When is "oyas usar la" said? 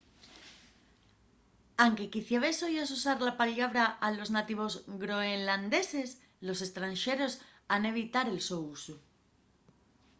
2.67-3.33